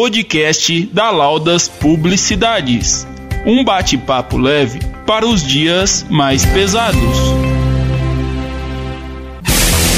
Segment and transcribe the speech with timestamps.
[0.00, 3.06] podcast da Laudas Publicidades.
[3.44, 6.98] Um bate-papo leve para os dias mais pesados.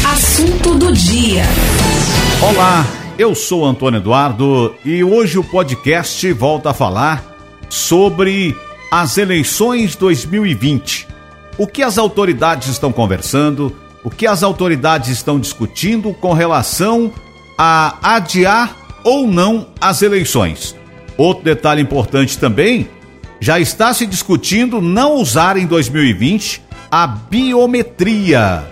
[0.04, 1.44] Assunto do dia.
[2.42, 2.84] Olá,
[3.16, 7.24] eu sou Antônio Eduardo e hoje o podcast volta a falar
[7.70, 8.56] sobre
[8.90, 11.06] as eleições 2020.
[11.56, 13.72] O que as autoridades estão conversando,
[14.02, 17.12] o que as autoridades estão discutindo com relação
[17.56, 20.76] a adiar ou não as eleições.
[21.16, 22.88] Outro detalhe importante também,
[23.40, 28.64] já está se discutindo não usar em 2020 a biometria.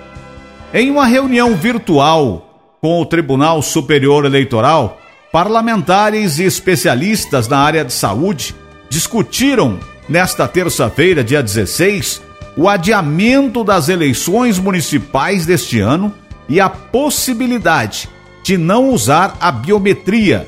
[0.73, 2.47] Em uma reunião virtual
[2.81, 5.01] com o Tribunal Superior Eleitoral,
[5.33, 8.55] parlamentares e especialistas na área de saúde
[8.89, 12.23] discutiram nesta terça-feira, dia 16,
[12.57, 16.13] o adiamento das eleições municipais deste ano
[16.49, 18.09] e a possibilidade
[18.51, 20.45] de não usar a biometria.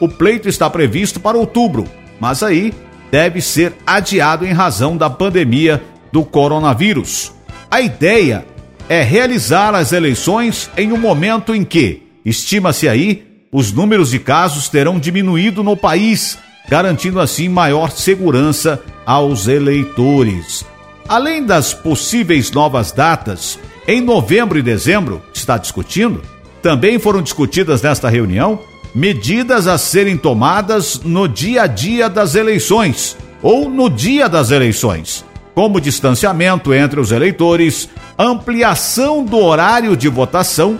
[0.00, 1.86] O pleito está previsto para outubro,
[2.18, 2.72] mas aí
[3.10, 7.30] deve ser adiado em razão da pandemia do coronavírus.
[7.70, 8.46] A ideia
[8.88, 14.70] é realizar as eleições em um momento em que, estima-se aí, os números de casos
[14.70, 16.38] terão diminuído no país,
[16.70, 20.64] garantindo assim maior segurança aos eleitores.
[21.06, 26.22] Além das possíveis novas datas, em novembro e dezembro, está discutindo,
[26.62, 28.60] também foram discutidas nesta reunião
[28.94, 35.24] medidas a serem tomadas no dia a dia das eleições ou no dia das eleições,
[35.54, 37.88] como distanciamento entre os eleitores,
[38.18, 40.78] ampliação do horário de votação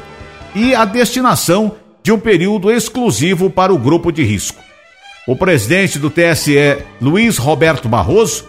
[0.54, 4.60] e a destinação de um período exclusivo para o grupo de risco.
[5.26, 8.44] O presidente do TSE, Luiz Roberto Barroso,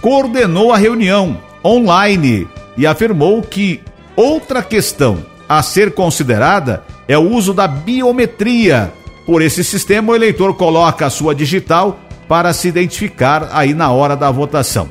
[0.00, 3.80] coordenou a reunião online e afirmou que
[4.16, 8.92] outra questão a ser considerada é o uso da biometria.
[9.26, 11.98] Por esse sistema, o eleitor coloca a sua digital
[12.28, 14.88] para se identificar aí na hora da votação.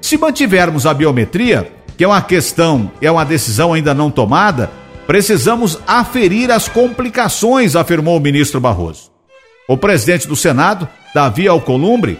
[0.00, 4.70] Se mantivermos a biometria, que é uma questão, é uma decisão ainda não tomada,
[5.06, 9.10] precisamos aferir as complicações, afirmou o ministro Barroso.
[9.68, 12.18] O presidente do Senado, Davi Alcolumbre,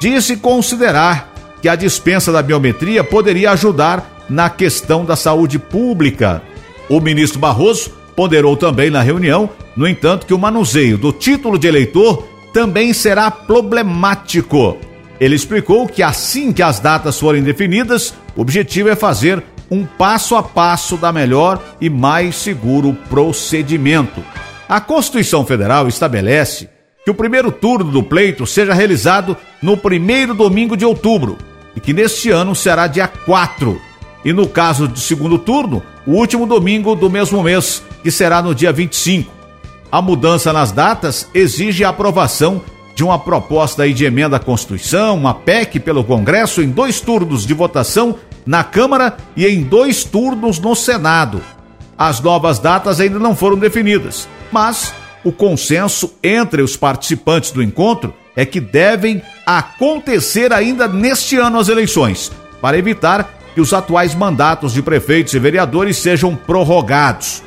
[0.00, 1.32] disse considerar
[1.62, 6.42] que a dispensa da biometria poderia ajudar na questão da saúde pública
[6.90, 11.68] o ministro Barroso ponderou também na reunião, no entanto, que o manuseio do título de
[11.68, 14.76] eleitor também será problemático.
[15.20, 20.34] Ele explicou que assim que as datas forem definidas, o objetivo é fazer um passo
[20.34, 24.20] a passo da melhor e mais seguro procedimento.
[24.68, 26.68] A Constituição Federal estabelece
[27.04, 31.38] que o primeiro turno do pleito seja realizado no primeiro domingo de outubro
[31.76, 33.89] e que neste ano será dia 4
[34.24, 38.54] e no caso do segundo turno, o último domingo do mesmo mês, que será no
[38.54, 39.30] dia 25.
[39.90, 42.62] A mudança nas datas exige a aprovação
[42.94, 47.54] de uma proposta de emenda à Constituição, uma PEC pelo Congresso, em dois turnos de
[47.54, 51.40] votação na Câmara e em dois turnos no Senado.
[51.96, 54.92] As novas datas ainda não foram definidas, mas
[55.24, 61.68] o consenso entre os participantes do encontro é que devem acontecer ainda neste ano as
[61.68, 67.42] eleições, para evitar que os atuais mandatos de prefeitos e vereadores sejam prorrogados.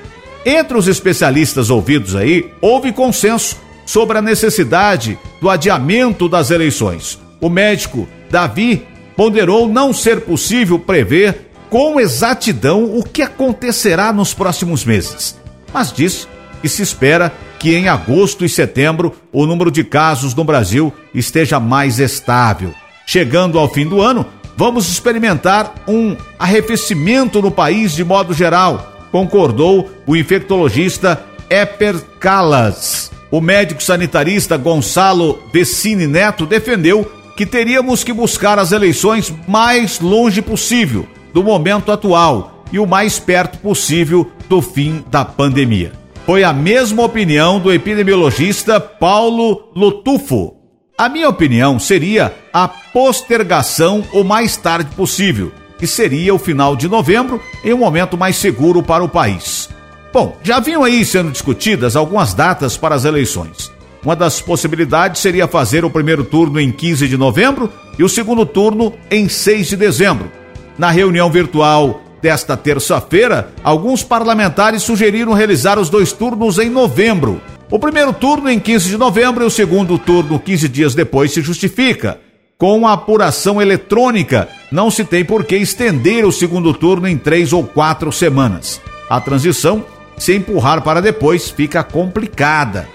[0.45, 7.19] Entre os especialistas ouvidos aí, houve consenso sobre a necessidade do adiamento das eleições.
[7.41, 8.85] O médico Davi
[9.15, 15.35] ponderou não ser possível prever com exatidão o que acontecerá nos próximos meses,
[15.73, 16.27] mas disse
[16.61, 21.59] que se espera que em agosto e setembro o número de casos no Brasil esteja
[21.59, 22.71] mais estável.
[23.07, 29.89] Chegando ao fim do ano, vamos experimentar um arrefecimento no país de modo geral, concordou
[30.05, 33.11] o infectologista Eper Calas.
[33.29, 40.41] O médico sanitarista Gonçalo Vecini Neto defendeu que teríamos que buscar as eleições mais longe
[40.41, 45.91] possível do momento atual e o mais perto possível do fim da pandemia.
[46.25, 50.55] Foi a mesma opinião do epidemiologista Paulo Lutufo,
[50.97, 56.87] a minha opinião seria a postergação o mais tarde possível, que seria o final de
[56.87, 59.69] novembro, em um momento mais seguro para o país.
[60.13, 63.71] Bom, já vinham aí sendo discutidas algumas datas para as eleições.
[64.03, 68.45] Uma das possibilidades seria fazer o primeiro turno em 15 de novembro e o segundo
[68.45, 70.31] turno em 6 de dezembro.
[70.77, 77.79] Na reunião virtual desta terça-feira, alguns parlamentares sugeriram realizar os dois turnos em novembro o
[77.79, 82.19] primeiro turno em 15 de novembro e o segundo turno 15 dias depois se justifica.
[82.57, 87.51] Com a apuração eletrônica, não se tem por que estender o segundo turno em três
[87.51, 88.79] ou quatro semanas.
[89.09, 89.83] A transição,
[90.17, 92.87] se empurrar para depois, fica complicada.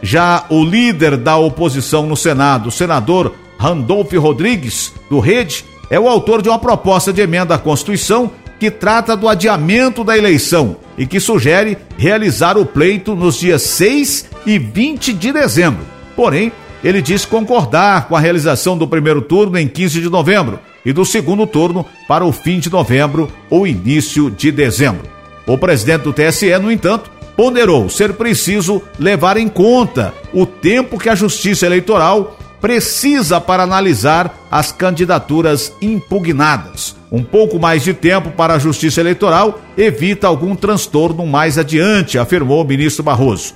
[0.00, 6.08] Já o líder da oposição no Senado, o senador Randolph Rodrigues, do Rede, é o
[6.08, 11.06] autor de uma proposta de emenda à Constituição que trata do adiamento da eleição e
[11.06, 15.80] que sugere realizar o pleito nos dias 6 e 20 de dezembro.
[16.14, 16.52] Porém,
[16.84, 21.06] ele diz concordar com a realização do primeiro turno em 15 de novembro e do
[21.06, 25.08] segundo turno para o fim de novembro ou início de dezembro.
[25.46, 31.08] O presidente do TSE, no entanto, ponderou ser preciso levar em conta o tempo que
[31.08, 36.99] a Justiça Eleitoral precisa para analisar as candidaturas impugnadas.
[37.10, 42.62] Um pouco mais de tempo para a Justiça Eleitoral evita algum transtorno mais adiante, afirmou
[42.62, 43.54] o ministro Barroso.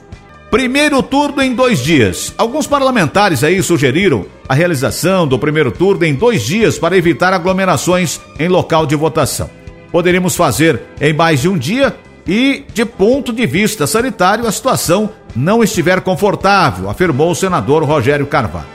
[0.50, 2.34] Primeiro turno em dois dias.
[2.36, 8.20] Alguns parlamentares aí sugeriram a realização do primeiro turno em dois dias para evitar aglomerações
[8.38, 9.48] em local de votação.
[9.92, 11.94] Poderíamos fazer em mais de um dia
[12.26, 18.26] e, de ponto de vista sanitário, a situação não estiver confortável, afirmou o senador Rogério
[18.26, 18.66] Carvalho.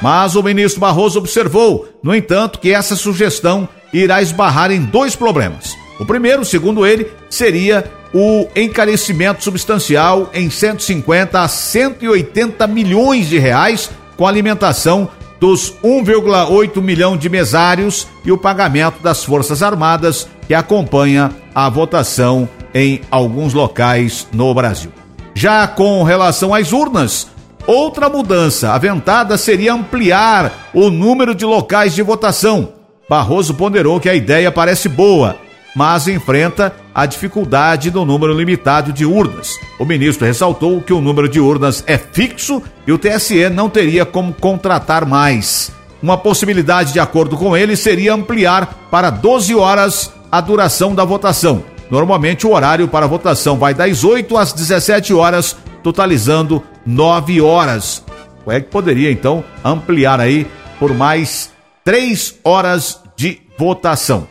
[0.00, 5.74] Mas o ministro Barroso observou, no entanto, que essa sugestão irá esbarrar em dois problemas.
[5.98, 13.90] O primeiro, segundo ele, seria o encarecimento substancial em 150 a 180 milhões de reais
[14.16, 21.30] com alimentação dos 1,8 milhão de mesários e o pagamento das Forças Armadas que acompanha
[21.54, 24.92] a votação em alguns locais no Brasil.
[25.34, 27.28] Já com relação às urnas,
[27.66, 32.75] outra mudança aventada seria ampliar o número de locais de votação.
[33.08, 35.36] Barroso ponderou que a ideia parece boa,
[35.74, 39.58] mas enfrenta a dificuldade do número limitado de urnas.
[39.78, 44.04] O ministro ressaltou que o número de urnas é fixo e o TSE não teria
[44.04, 45.70] como contratar mais.
[46.02, 51.62] Uma possibilidade, de acordo com ele, seria ampliar para 12 horas a duração da votação
[51.90, 58.04] Normalmente o horário para votação vai das 8 às 17 horas, totalizando 9 horas.
[58.44, 60.46] O é que poderia então ampliar aí
[60.78, 61.50] por mais
[61.86, 64.26] 3 horas de votação.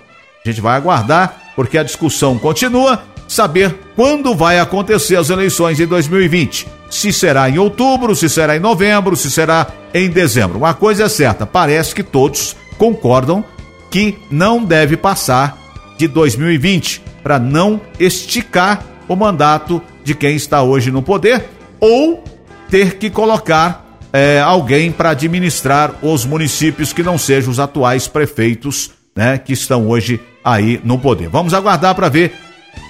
[0.45, 5.87] A gente vai aguardar porque a discussão continua, saber quando vai acontecer as eleições em
[5.87, 6.67] 2020.
[6.91, 10.57] Se será em outubro, se será em novembro, se será em dezembro.
[10.57, 13.41] Uma coisa é certa, parece que todos concordam
[13.89, 15.57] que não deve passar
[15.97, 21.45] de 2020 para não esticar o mandato de quem está hoje no poder
[21.79, 22.21] ou
[22.69, 23.84] ter que colocar
[24.15, 29.89] é, alguém para administrar os municípios que não sejam os atuais prefeitos, né, que estão
[29.89, 31.27] hoje aí no poder.
[31.27, 32.33] Vamos aguardar para ver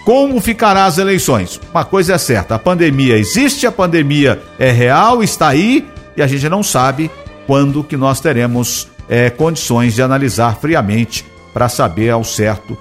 [0.06, 1.60] como ficará as eleições.
[1.72, 5.84] Uma coisa é certa, a pandemia existe, a pandemia é real, está aí
[6.16, 7.10] e a gente não sabe
[7.48, 12.78] quando que nós teremos é, condições de analisar friamente para saber ao certo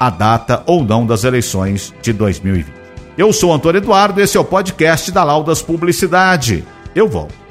[0.00, 2.66] a data ou não das eleições de 2020.
[3.18, 6.64] Eu sou Antônio Eduardo, esse é o podcast da Laudas Publicidade.
[6.94, 7.43] Eu volto.